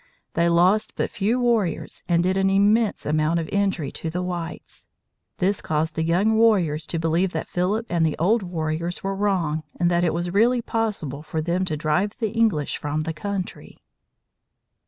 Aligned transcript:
They 0.33 0.49
lost 0.49 0.95
but 0.95 1.11
few 1.11 1.39
warriors 1.39 2.01
and 2.07 2.23
did 2.23 2.35
an 2.35 2.49
immense 2.49 3.05
amount 3.05 3.39
of 3.39 3.47
injury 3.49 3.91
to 3.91 4.09
the 4.09 4.23
whites. 4.23 4.87
This 5.37 5.61
caused 5.61 5.93
the 5.93 6.01
young 6.01 6.35
warriors 6.37 6.87
to 6.87 6.97
believe 6.97 7.33
that 7.33 7.47
Philip 7.47 7.85
and 7.87 8.03
the 8.03 8.17
old 8.17 8.41
warriors 8.41 9.03
were 9.03 9.15
wrong, 9.15 9.61
and 9.79 9.91
that 9.91 10.03
it 10.03 10.11
was 10.11 10.33
really 10.33 10.63
possible 10.63 11.21
for 11.21 11.39
them 11.39 11.65
to 11.65 11.77
drive 11.77 12.17
the 12.17 12.31
English 12.31 12.77
from 12.77 13.01
the 13.01 13.13
country. 13.13 13.77